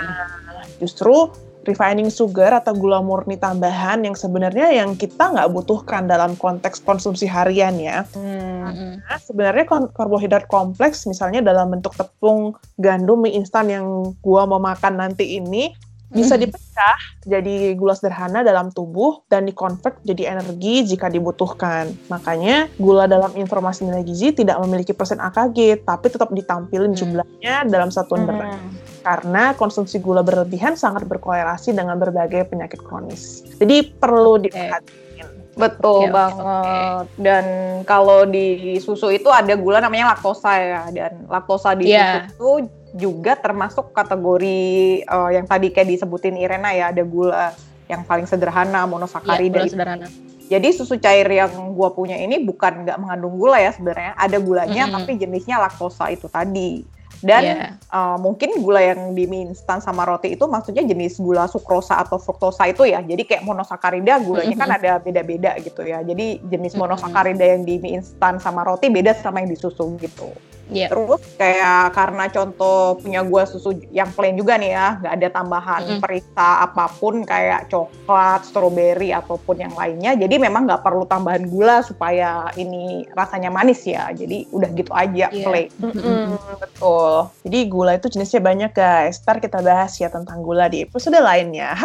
[0.81, 1.29] Justru
[1.65, 7.25] refining sugar atau gula murni tambahan yang sebenarnya yang kita nggak butuhkan dalam konteks konsumsi
[7.25, 8.05] harian ya.
[8.13, 9.01] Hmm.
[9.01, 15.01] Nah, sebenarnya karbohidrat kompleks misalnya dalam bentuk tepung, gandum, mie instan yang gua mau makan
[15.01, 15.73] nanti ini
[16.15, 16.47] bisa Mhm.
[16.47, 21.91] dipecah jadi gula sederhana dalam tubuh dan dikonvert jadi energi jika dibutuhkan.
[22.07, 27.01] Makanya gula dalam informasi nilai gizi tidak memiliki persen AKG, tapi tetap ditampilin Hmm.
[27.01, 28.84] jumlahnya dalam satuan berat Hmm.
[29.05, 33.45] Karena konsumsi gula berlebihan sangat berkorelasi dengan berbagai penyakit kronis.
[33.61, 34.49] Jadi perlu Oke.
[34.49, 35.29] diperhatikan.
[35.55, 37.07] Betul oke, banget.
[37.15, 37.45] Dan
[37.87, 40.83] kalau di susu itu ada gula namanya laktosa ya.
[40.91, 42.27] Dan laktosa di Iya.
[42.27, 42.51] susu itu
[42.97, 44.59] juga termasuk kategori
[45.05, 46.91] eh, yang tadi kayak disebutin Irena ya.
[46.91, 47.55] Ada gula
[47.87, 49.63] yang paling sederhana, Iya, monosakarida.
[49.63, 50.07] gula sederhana.
[50.45, 54.13] Jadi susu cair yang gua punya ini bukan nggak mengandung gula ya sebenarnya.
[54.19, 54.95] Ada gulanya Mm-mm.
[55.07, 56.83] tapi jenisnya laktosa itu tadi.
[57.25, 57.67] Dan Iya.
[57.89, 62.21] Uh, mungkin gula yang di mie instan sama roti itu maksudnya jenis gula sukrosa atau
[62.21, 63.01] fruktosa itu ya.
[63.01, 66.05] Jadi kayak monosakarida gulanya kan ada beda-beda gitu ya.
[66.05, 70.29] Jadi jenis monosakarida yang di mie instan sama roti beda sama yang di susu gitu.
[70.73, 70.89] Iya.
[70.89, 75.83] Terus kayak karena contoh punya gua susu yang plain juga nih ya, nggak ada tambahan
[75.85, 76.01] Mm-mm.
[76.01, 80.17] perisa apa pun kayak coklat, stroberi ataupun yang lainnya.
[80.17, 84.09] Jadi memang nggak perlu tambahan gula supaya ini rasanya manis ya.
[84.11, 85.45] Jadi udah gitu aja Iya.
[85.45, 85.69] plain.
[85.81, 87.29] Mm, betul.
[87.45, 89.21] Jadi gula itu jenisnya banyak guys.
[89.21, 91.77] Ntar kita bahas ya tentang gula di episode lainnya.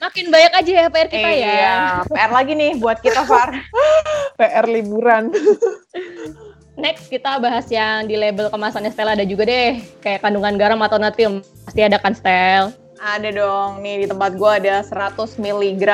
[0.00, 1.46] Makin banyak aja ya PR kita ya.
[1.46, 1.74] Iya,
[2.06, 3.50] PR lagi nih buat kita Far.
[4.38, 5.30] PR liburan.
[6.74, 9.78] Next kita bahas yang di label kemasannya Stella ada juga deh.
[10.02, 11.38] Kayak kandungan garam atau natrium.
[11.66, 12.74] Pasti ada kan Stel.
[12.98, 15.84] Ada dong, nih di tempat gua ada 100 mg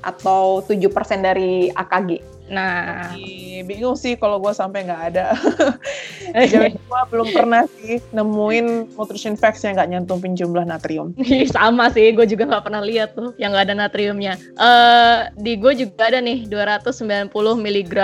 [0.00, 2.40] atau 7% dari AKG.
[2.50, 5.38] Nah, Ih, Bingung sih kalau gue sampai nggak ada.
[6.50, 11.14] Jadi gue belum pernah sih nemuin nutrition facts yang nggak nyantumin jumlah natrium.
[11.54, 14.34] Sama sih, gue juga nggak pernah lihat tuh yang nggak ada natriumnya.
[14.58, 17.94] Eh di gue juga ada nih 290 mg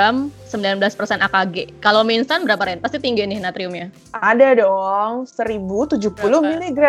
[0.57, 1.57] 19% AKG.
[1.85, 2.81] Kalau mie instan berapa Ren?
[2.81, 3.93] Pasti tinggi nih natriumnya.
[4.17, 6.41] Ada dong, 1070 Berapa?
[6.57, 6.81] mg,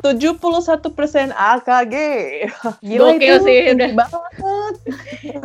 [0.00, 1.94] 71 persen AKG.
[2.86, 3.90] Gila Gokil itu, sih, udah.
[3.98, 4.74] banget.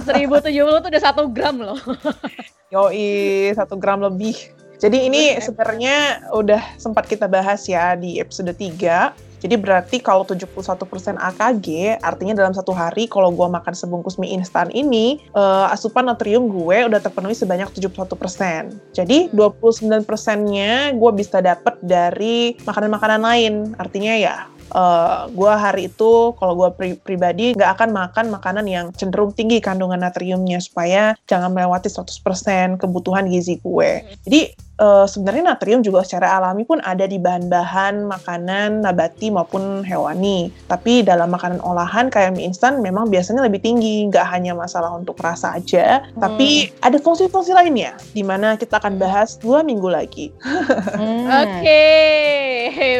[0.54, 1.80] 1070 tuh udah 1 gram loh.
[2.74, 4.34] Yoi, satu gram lebih.
[4.82, 9.33] Jadi ini sebenarnya udah sempat kita bahas ya di episode 3.
[9.44, 14.72] Jadi berarti kalau 71% AKG, artinya dalam satu hari kalau gue makan sebungkus mie instan
[14.72, 18.72] ini, eh, asupan natrium gue udah terpenuhi sebanyak 71%.
[18.96, 23.54] Jadi 29%-nya gue bisa dapat dari makanan-makanan lain.
[23.76, 28.86] Artinya ya, eh, gue hari itu kalau gue pri- pribadi nggak akan makan makanan yang
[28.96, 34.08] cenderung tinggi kandungan natriumnya supaya jangan melewati 100% kebutuhan gizi gue.
[34.24, 40.50] Jadi eh, sebenarnya natrium juga secara alami pun ada di bahan-bahan makanan nabati maupun hewani.
[40.70, 45.18] Tapi dalam makanan olahan kayak mie instan memang biasanya lebih tinggi, nggak hanya masalah untuk
[45.22, 50.30] rasa aja, tapi ada fungsi-fungsi lainnya, di mana kita akan bahas dua minggu lagi.
[50.42, 51.28] Hmm.
[51.44, 51.84] Oke,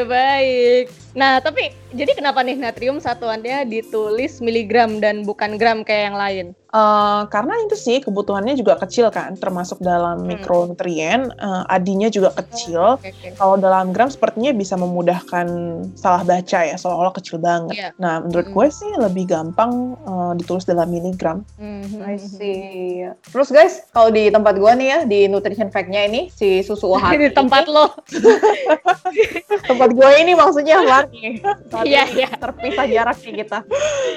[0.08, 0.86] baik.
[1.14, 6.48] Nah, tapi jadi kenapa nih natrium satuannya ditulis miligram dan bukan gram kayak yang lain?
[6.74, 10.34] Eh, karena itu sih kebutuhannya juga kecil kan, termasuk dalam Hmm.
[10.34, 12.98] mikronutrien, eh, adinya juga kecil.
[12.98, 13.38] Oke, oke.
[13.38, 15.46] Kalau dalam gram sepertinya bisa memudahkan
[15.94, 17.78] salah baca ya, seolah-olah kecil banget.
[17.78, 17.90] Iya.
[17.96, 18.54] Nah, menurut Mm.
[18.54, 19.70] gue sih lebih gampang
[20.04, 21.46] eh, ditulis dalam miligram.
[21.56, 22.02] Mhm.
[22.02, 23.06] I see.
[23.24, 27.14] Terus guys, kalau di tempat gua nih ya, di nutrition fact-nya ini, si susu OHT
[27.20, 27.86] di tempat ini- lo.
[29.70, 30.82] tempat gua ini maksudnya.
[30.82, 31.08] Saat
[31.86, 32.30] Iya, iya.
[32.34, 33.60] Terpisah jarak nih kita.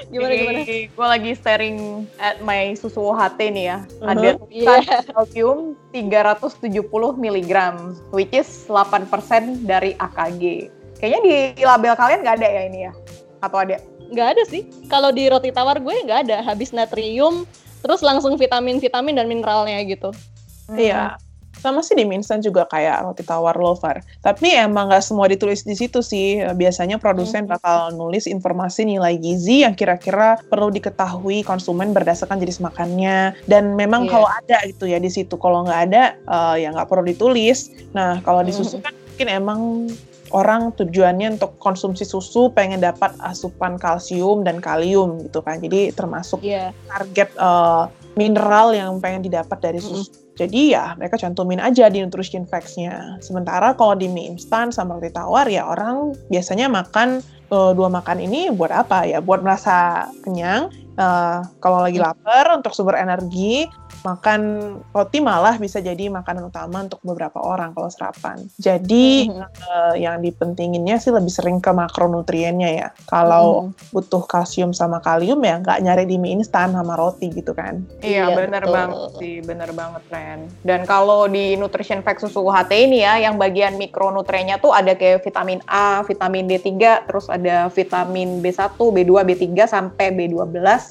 [0.08, 0.60] Gimana gimana?
[0.88, 1.78] Gue lagi staring
[2.16, 3.78] at my susu OHT nih ya.
[3.98, 4.14] Uh-huh.
[4.14, 5.02] Ada Iya.
[5.10, 7.52] calcium 370 mg,
[8.14, 10.70] which is 8% dari AKG.
[11.02, 12.92] Kayaknya di label kalian nggak ada ya ini ya?
[13.42, 13.82] Atau ada?
[14.06, 14.62] Nggak ada sih.
[14.86, 16.38] Kalau di roti tawar gue nggak ada.
[16.46, 17.42] Habis natrium,
[17.82, 20.14] terus langsung vitamin-vitamin dan mineralnya gitu.
[20.72, 21.18] Iya.
[21.56, 23.98] Sama sih di mie instan juga kayak roti tawar lover.
[24.20, 26.38] Tapi emang nggak semua ditulis di situ sih.
[26.42, 27.56] Biasanya produsen Hmm.
[27.58, 33.34] bakal nulis informasi nilai gizi yang kira-kira perlu diketahui konsumen berdasarkan jenis makannya.
[33.44, 34.10] Dan memang Iya.
[34.12, 35.34] kalau ada gitu ya di situ.
[35.36, 37.72] Kalau nggak ada eh, ya nggak perlu ditulis.
[37.92, 38.60] Nah kalau di Hmm.
[38.62, 39.60] susu kan mungkin emang
[40.34, 45.62] orang tujuannya untuk konsumsi susu pengen dapat asupan kalsium dan kalium gitu kan.
[45.62, 46.74] Jadi termasuk Iya.
[46.86, 47.82] target eh,
[48.14, 50.25] mineral yang pengen didapat dari susu.
[50.36, 53.16] Jadi ya mereka cantumin aja di nutrition facts-nya.
[53.24, 58.20] Sementara kalau di mie instan sama roti tawar ya orang biasanya makan eh, dua makan
[58.20, 59.24] ini buat apa ya?
[59.24, 60.68] Buat merasa kenyang.
[60.96, 63.68] Eh, kalau lagi lapar untuk sumber energi,
[64.00, 64.40] makan
[64.94, 68.38] roti malah bisa jadi makanan utama untuk beberapa orang kalau sarapan.
[68.56, 69.44] Jadi Mhm.
[69.66, 72.88] eh, yang dipentinginnya sih lebih sering ke makronutriennya ya.
[73.10, 73.92] Kalau Mhm.
[73.92, 77.82] butuh kalsium sama kalium ya nggak nyari di mie instan sama roti gitu kan.
[78.00, 78.76] Iya, Iya, bener betul.
[78.78, 80.40] banget sih, bener banget Ren.
[80.62, 85.26] Dan kalau di Nutrition Facts susu UHT ini ya, yang bagian mikronutriennya tuh ada kayak
[85.26, 90.85] vitamin A, vitamin D3, terus ada vitamin B1, B2, B3 sampai B12.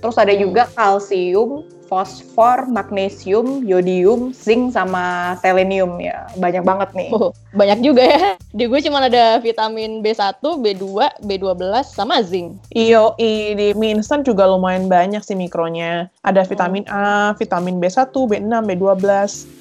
[0.00, 6.26] Terus ada juga kalsium, fosfor, magnesium, yodium, zinc sama selenium ya.
[6.36, 7.10] Banyak banget nih.
[7.14, 8.26] Oh, banyak juga ya.
[8.50, 10.84] Di gue cuma ada vitamin B1, B2,
[11.22, 12.58] B12, sama zinc.
[12.74, 16.10] Iyo, di mie instan juga lumayan banyak sih mikronya.
[16.26, 19.06] Ada vitamin A, vitamin B1, B6, B12,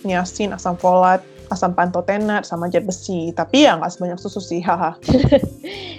[0.03, 3.33] niacin, asam folat, asam pantotenat, sama zat besi.
[3.33, 4.95] Tapi ya nggak sebanyak susu sih, haha.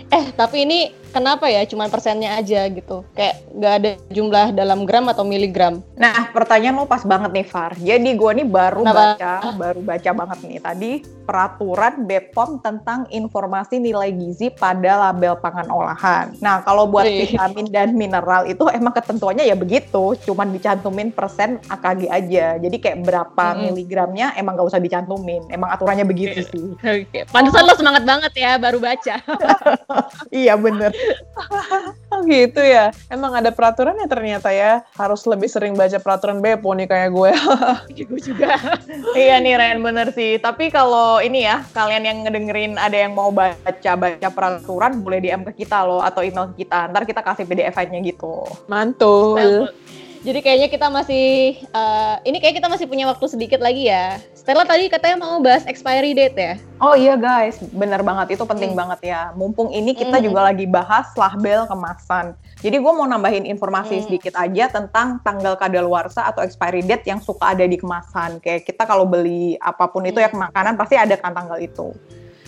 [0.07, 3.03] Eh, tapi ini kenapa ya cuman persennya aja gitu?
[3.19, 5.83] Kayak nggak ada jumlah dalam gram atau miligram.
[5.99, 7.75] Nah, pertanyaan lo pas banget nih, Far.
[7.75, 9.19] Jadi gue nih baru Kenapa?
[9.19, 10.93] baca, baru baca banget nih tadi
[11.27, 16.31] peraturan BPOM tentang informasi nilai gizi pada label pangan olahan.
[16.39, 17.27] Nah, kalau buat Wih.
[17.27, 22.47] vitamin dan mineral itu emang ketentuannya ya begitu, cuman dicantumin persen AKG aja.
[22.63, 23.75] Jadi kayak berapa Mm-mm.
[23.75, 25.36] miligramnya emang nggak usah dicantumin.
[25.49, 26.65] Emang aturannya begitu sih.
[27.05, 29.17] Oke, pantesan lo semangat banget ya baru baca.
[30.45, 30.93] iya bener.
[32.13, 32.95] Oh gitu ya.
[33.13, 34.85] Emang ada peraturan ya ternyata ya.
[34.97, 37.33] Harus lebih sering baca peraturan BPO nih kayak gue.
[38.09, 38.57] gue juga.
[39.19, 40.39] iya nih Ren, bener sih.
[40.41, 45.67] Tapi kalau ini ya, kalian yang ngedengerin ada yang mau baca-baca peraturan, boleh DM ke
[45.67, 46.89] kita loh, atau email ke kita.
[46.89, 48.47] Ntar kita kasih PDF-nya gitu.
[48.71, 49.73] Mantul.
[50.27, 54.19] Jadi kayaknya kita masih eh, ini kayak kita masih punya waktu sedikit lagi ya.
[54.35, 56.55] Stella tadi katanya mau bahas expiry date ya.
[56.83, 58.35] Oh iya guys, bener banget.
[58.35, 58.81] Itu penting Hmm.
[58.83, 59.31] banget ya.
[59.39, 60.27] Mumpung ini kita Hmm.
[60.27, 62.35] juga lagi bahas label kemasan.
[62.59, 64.05] Jadi gue mau nambahin informasi Hmm.
[64.11, 68.43] sedikit aja tentang tanggal kadaluarsa atau expiry date yang suka ada di kemasan.
[68.43, 70.51] Kayak kita kalau beli apa pun itu ya Hmm.
[70.51, 71.95] makanan pasti ada kan tanggal itu.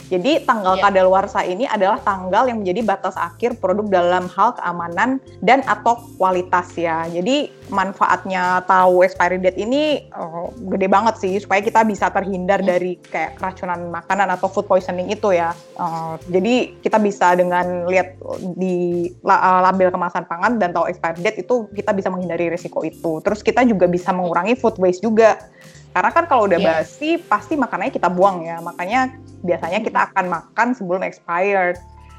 [0.08, 0.82] Jadi tanggal Iya.
[0.88, 6.72] kadaluarsa ini adalah tanggal yang menjadi batas akhir produk dalam hal keamanan dan atau kualitas
[6.74, 7.04] ya.
[7.08, 12.96] Jadi manfaatnya tahu expiry date ini eh, gede banget sih supaya kita bisa terhindar dari
[12.96, 15.52] kayak keracunan makanan atau food poisoning itu ya.
[15.76, 18.16] Eh, jadi kita bisa dengan lihat
[18.56, 22.80] di la- eh, label kemasan pangan dan tahu expiry date itu kita bisa menghindari risiko
[22.80, 23.20] itu.
[23.20, 25.36] Terus kita juga bisa mengurangi food waste juga.
[25.92, 26.84] Karena kan kalau udah Iya.
[26.84, 28.60] basi pasti makanannya kita buang ya.
[28.60, 31.78] Makanya biasanya kita akan makan sebelum expired.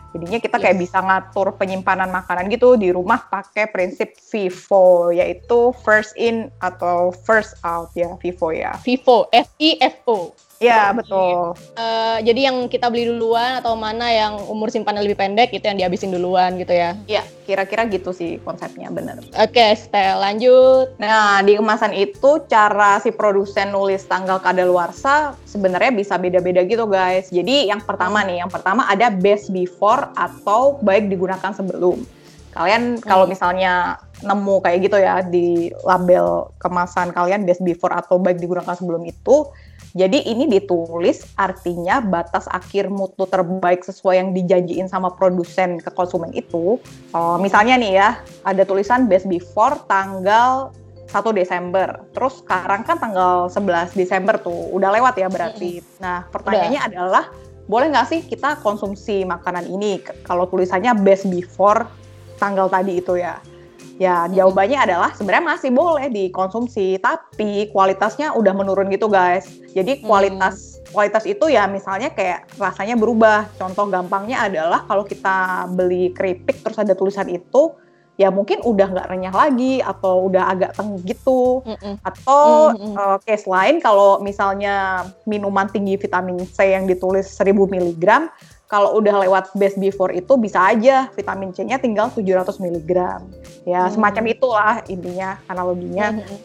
[0.10, 0.84] Jadinya kita kayak Yes.
[0.90, 7.54] bisa ngatur penyimpanan makanan gitu di rumah pakai prinsip FIFO yaitu first in atau first
[7.62, 8.74] out ya FIFO ya.
[8.82, 10.34] Vivo, F I F O.
[10.60, 11.56] Ya betul.
[11.80, 15.80] Eh, jadi yang kita beli duluan atau mana yang umur simpannya lebih pendek itu yang
[15.80, 17.00] dihabisin duluan gitu ya.
[17.08, 19.24] Ya kira-kira gitu sih konsepnya bener.
[19.40, 20.94] Oke, Stel lanjut.
[21.00, 27.32] Nah, di kemasan itu cara si produsen nulis tanggal kadaluarsa sebenarnya bisa beda-beda gitu, guys.
[27.32, 32.19] Jadi yang pertama nih, yang pertama ada best before atau baik digunakan sebelum.
[32.60, 33.32] Kalian kalau Hmm.
[33.32, 33.74] misalnya
[34.20, 39.48] nemu kayak gitu ya di label kemasan kalian best before atau baik digunakan sebelum itu,
[39.96, 46.36] jadi ini ditulis artinya batas akhir mutu terbaik sesuai yang dijanjiin sama produsen ke konsumen
[46.36, 46.76] itu.
[47.16, 48.10] Oh, misalnya nih ya,
[48.44, 50.76] ada tulisan best before tanggal
[51.08, 52.06] 1 Desember.
[52.12, 55.80] Terus sekarang kan tanggal 11 Desember tuh, udah lewat ya berarti.
[56.04, 57.32] Nah, pertanyaannya adalah
[57.66, 61.88] boleh nggak sih kita konsumsi makanan ini kalau tulisannya best before
[62.40, 63.38] tanggal tadi itu ya?
[64.00, 69.44] Ya, jawabannya adalah sebenarnya masih boleh dikonsumsi, tapi kualitasnya udah menurun gitu, guys.
[69.76, 73.52] Jadi kualitas kualitas itu ya misalnya kayak rasanya berubah.
[73.60, 77.76] Contoh gampangnya adalah kalau kita beli keripik terus ada tulisan itu,
[78.16, 81.60] ya mungkin udah nggak renyah lagi atau udah agak tengah gitu.
[81.68, 82.00] Mm-mm.
[82.00, 82.96] Atau Mm, mm.
[83.04, 88.32] eh, case lain kalau misalnya minuman tinggi vitamin C yang ditulis 1000 mg,
[88.70, 92.92] kalau udah lewat best before itu bisa aja vitamin C-nya tinggal 700 mg.
[93.66, 93.92] Ya, Hmm.
[93.98, 96.14] semacam itulah intinya analoginya.
[96.14, 96.38] Mm-mm.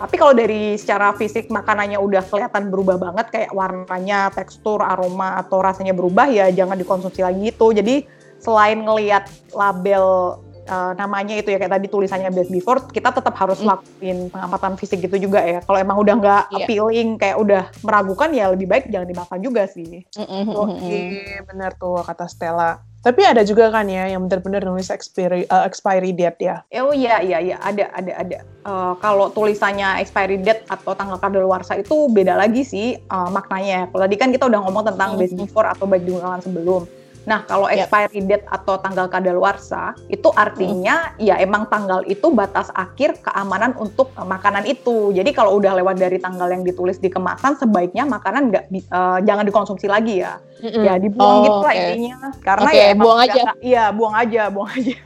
[0.00, 5.60] Tapi kalau dari secara fisik makanannya udah kelihatan berubah banget kayak warnanya, tekstur, aroma atau
[5.60, 7.66] rasanya berubah ya jangan dikonsumsi lagi itu.
[7.72, 8.04] Jadi
[8.40, 10.36] selain ngelihat label
[10.70, 13.66] uh, namanya itu ya kayak tadi tulisannya best before kita tetap harus mm.
[13.66, 16.56] lakuin pengamatan fisik gitu juga ya kalau emang udah nggak yeah.
[16.62, 20.54] appealing kayak udah meragukan ya lebih baik jangan dimakan juga sih mm -hmm.
[20.54, 25.48] oke okay, benar tuh kata Stella tapi ada juga kan ya yang benar-benar nulis expiry
[25.48, 26.60] uh, expiry date ya.
[26.84, 28.38] Oh iya iya iya ada ada ada.
[28.60, 33.88] Uh, kalau tulisannya expiry date atau tanggal kadaluarsa itu beda lagi sih uh, maknanya.
[33.88, 35.32] Kalau tadi kan kita udah ngomong tentang mm -hmm.
[35.32, 36.84] best before atau baik digunakan sebelum.
[37.28, 41.20] Nah, kalau expiry date atau tanggal kadaluarsa itu artinya hmm.
[41.20, 45.12] ya emang tanggal itu batas akhir keamanan untuk uh, makanan itu.
[45.12, 49.44] Jadi kalau udah lewat dari tanggal yang ditulis di kemasan sebaiknya makanan nggak uh, jangan
[49.44, 50.40] dikonsumsi lagi ya.
[50.60, 50.84] Mm-hmm.
[50.84, 51.88] Ya dibuang oh, gitu lah okay.
[51.96, 52.16] intinya.
[52.44, 53.42] Karena okay, ya buang aja.
[53.60, 54.96] Iya, buang aja, buang aja.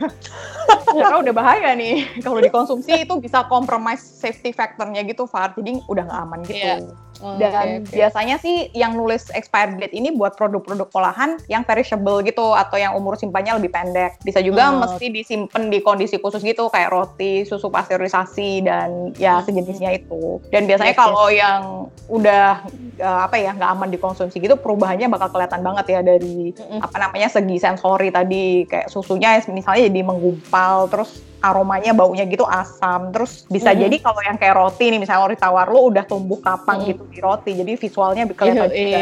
[0.95, 5.55] Karena udah bahaya nih kalau dikonsumsi itu bisa compromise safety factornya gitu, Far.
[5.55, 6.59] Jadi udah nggak aman gitu.
[6.59, 7.05] Yeah.
[7.23, 7.95] Oh, Dan okay, okay.
[8.03, 12.99] biasanya sih yang nulis expired date ini buat produk-produk olahan yang perishable gitu atau yang
[12.99, 14.19] umur simpannya lebih pendek.
[14.27, 14.83] Bisa juga oh.
[14.83, 19.45] mesti disimpan di kondisi khusus gitu kayak roti, susu pasteurisasi dan ya hmm.
[19.47, 20.43] sejenisnya itu.
[20.51, 22.67] Dan biasanya kalau yang udah
[22.99, 26.81] uh, apa ya nggak aman dikonsumsi gitu perubahannya bakal kelihatan banget ya dari mm-hmm.
[26.81, 28.65] apa namanya segi sensori tadi.
[28.65, 33.13] Kayak susunya misalnya jadi menggumpal terus aromanya baunya gitu asam.
[33.13, 33.85] Terus bisa mm-hmm.
[33.85, 36.91] jadi kalau yang kayak roti nih misalnya roti tawar lu udah tumbuh kapang mm-hmm.
[36.97, 39.01] gitu di roti jadi visualnya kelihatan juga.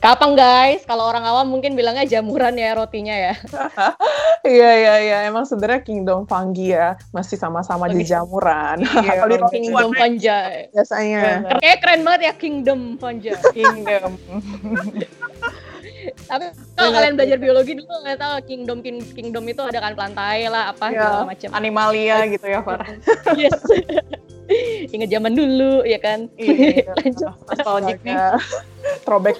[0.00, 0.80] Kapang guys.
[0.88, 3.34] Kalau orang awam mungkin bilangnya jamuran ya rotinya ya.
[4.46, 5.18] Iya iya iya.
[5.26, 8.78] Emang sebenarnya kingdom fungi ya masih sama-sama di jamuran.
[8.86, 10.30] Iya, kalau di kingdom fungi.
[10.70, 11.22] biasanya.
[11.58, 13.34] Kayak keren banget ya kingdom fungi.
[13.56, 14.14] Kingdom
[16.26, 20.50] tapi kalau kalian belajar biologi dulu nggak tahu kingdom king, kingdom itu ada kan plantae
[20.50, 21.48] lah apa ya, segala macam.
[21.54, 22.88] animalia gitu ya Farah
[23.38, 23.62] yes.
[24.94, 26.30] Ingat zaman dulu ya kan?
[26.38, 27.34] Iya, lanjut.
[27.50, 28.14] Nostalgic nih.
[29.02, 29.38] Throwback.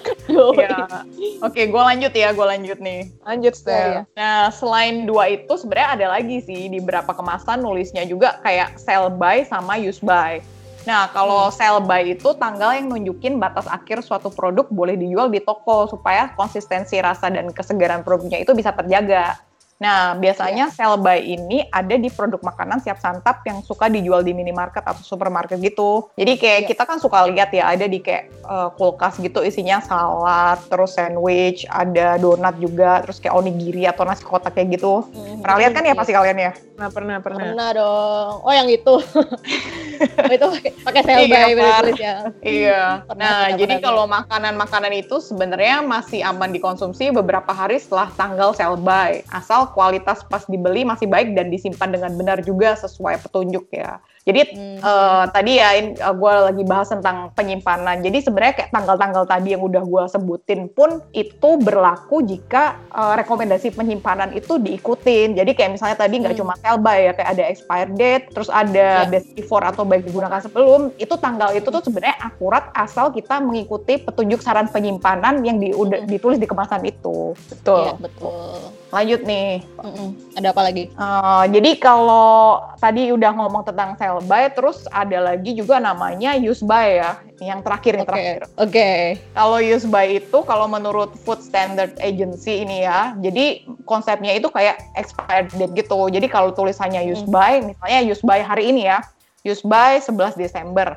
[0.59, 1.07] Ya.
[1.38, 3.14] oke gue lanjut ya gue lanjut nih.
[3.22, 4.03] Lanjut Stel.
[4.03, 8.83] Ya, nah selain dua itu sebenarnya ada lagi sih di beberapa kemasan nulisnya juga kayak
[8.83, 10.42] sell by sama use by
[10.87, 11.55] Nah, kalau hmm.
[11.55, 16.31] sell by itu tanggal yang nunjukin batas akhir suatu produk boleh dijual di toko supaya
[16.38, 19.35] konsistensi rasa dan kesegaran produknya itu bisa terjaga.
[19.77, 20.75] Nah, biasanya yeah.
[20.75, 25.05] sell by ini ada di produk makanan siap santap yang suka dijual di minimarket atau
[25.05, 26.09] supermarket gitu.
[26.16, 26.68] Jadi kayak yeah.
[26.72, 31.68] kita kan suka lihat ya ada di kayak uh, kulkas gitu isinya salad, terus sandwich,
[31.68, 35.05] ada donat juga, terus kayak onigiri atau nasi kotak kayak gitu.
[35.12, 35.44] Mm-hmm.
[35.44, 36.53] Pernah lihat kan ya pasti kalian ya?
[36.76, 37.40] Pernah, pernah, pernah.
[37.40, 38.32] Pernah dong.
[38.44, 39.00] Oh, yang itu.
[39.00, 40.48] oh, itu
[40.84, 42.16] pakai sell by iya, ya.
[42.44, 42.82] Iya.
[43.08, 48.52] Pernah, nah, pernah, jadi kalau makanan-makanan itu sebenarnya masih aman dikonsumsi beberapa hari setelah tanggal
[48.52, 49.24] sell by.
[49.32, 53.96] Asal kualitas pas dibeli masih baik dan disimpan dengan benar juga sesuai petunjuk ya.
[54.26, 54.82] Jadi hmm.
[54.82, 55.70] uh, tadi ya
[56.02, 58.02] uh, gue lagi bahas tentang penyimpanan.
[58.02, 63.70] Jadi sebenarnya kayak tanggal-tanggal tadi yang udah gue sebutin pun itu berlaku jika uh, rekomendasi
[63.70, 65.38] penyimpanan itu diikutin.
[65.38, 66.42] Jadi kayak misalnya tadi nggak hmm.
[66.42, 69.06] cuma sell by ya, kayak ada expired date, terus ada yeah.
[69.06, 70.90] best before atau baik digunakan sebelum.
[70.98, 76.02] Itu tanggal itu tuh sebenarnya akurat asal kita mengikuti petunjuk saran penyimpanan yang di, udah,
[76.02, 76.10] hmm.
[76.10, 77.30] ditulis di kemasan itu.
[77.46, 77.94] Betul.
[77.94, 78.58] Yeah, betul.
[78.96, 79.61] Lanjut nih.
[79.85, 80.09] Mm -mm.
[80.40, 80.88] Ada apa lagi?
[80.96, 86.64] Uh, jadi kalau tadi udah ngomong tentang sell by terus ada lagi juga namanya use
[86.64, 88.12] by ya yang terakhir yang okay.
[88.12, 89.00] terakhir oke okay.
[89.37, 94.80] kalau use by itu kalau menurut Food Standard Agency ini ya jadi konsepnya itu kayak
[94.96, 97.32] expired date gitu jadi kalau tulisannya use hmm.
[97.32, 99.04] by misalnya use by hari ini ya
[99.44, 100.96] use by 11 Desember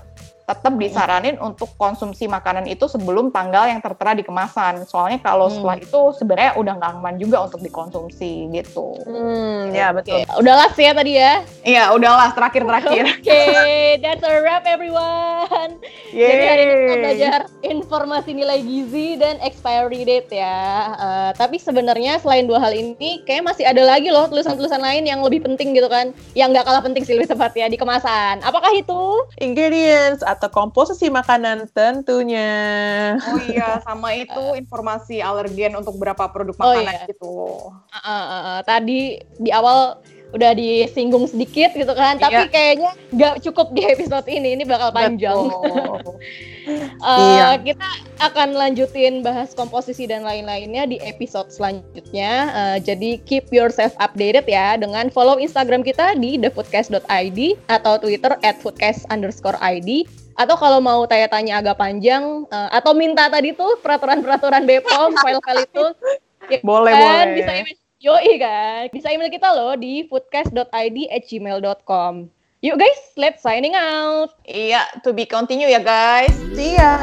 [0.50, 1.54] tetap disaranin hmm.
[1.54, 4.82] untuk konsumsi makanan itu sebelum tanggal yang tertera di kemasan.
[4.90, 5.62] Soalnya kalau hmm.
[5.62, 8.98] setelah itu sebenarnya udah nggak aman juga untuk dikonsumsi gitu.
[9.06, 10.26] Hmm, ya betul.
[10.26, 10.42] Okay.
[10.42, 11.34] Udahlah sih ya tadi ya.
[11.62, 13.06] Iya, udahlah terakhir-terakhir.
[13.20, 15.78] Oke, okay, that's a wrap everyone.
[16.10, 16.26] Yay.
[16.26, 20.98] Jadi hari ini kita belajar informasi nilai gizi dan expiry date ya.
[20.98, 25.22] Uh, tapi sebenarnya selain dua hal ini, kayak masih ada lagi loh tulisan-tulisan lain yang
[25.22, 26.16] lebih penting gitu kan.
[26.34, 28.40] Yang nggak kalah penting sih lebih tepat ya di kemasan.
[28.42, 29.28] Apakah itu?
[29.44, 32.50] Ingredients atau komposisi makanan tentunya.
[33.20, 37.10] Oh iya, sama itu informasi alergen untuk berapa produk oh makanan oh, iya.
[37.12, 37.36] gitu.
[37.68, 38.60] Uh, uh, uh, uh.
[38.64, 42.54] Tadi di awal udah disinggung sedikit gitu kan, tapi iya.
[42.54, 45.34] kayaknya nggak cukup di episode ini, ini bakal panjang.
[45.34, 46.06] uh,
[47.34, 47.58] iya.
[47.58, 47.90] Kita
[48.22, 52.54] akan lanjutin bahas komposisi dan lain-lainnya di episode selanjutnya.
[52.54, 58.62] Uh, jadi keep yourself updated ya dengan follow Instagram kita di thefoodcast.id atau Twitter at
[58.62, 60.06] foodcast underscore ID
[60.40, 65.86] atau kalau mau tanya-tanya agak panjang uh, atau minta tadi tuh peraturan-peraturan Bepom file-file itu
[66.48, 67.44] ya, boleh kan, boleh.
[67.44, 68.88] Bisa email yoi kan?
[68.96, 74.32] Bisa email kita loh di foodcast.id@gmail.com yuk guys let's signing out.
[74.48, 76.32] Iya to be continue ya guys.
[76.56, 76.96] See ya.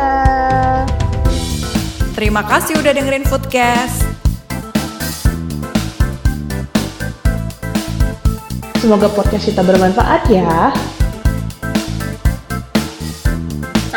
[2.16, 4.08] Terima kasih udah dengerin foodcast.
[8.80, 10.72] Semoga podcast kita bermanfaat ya.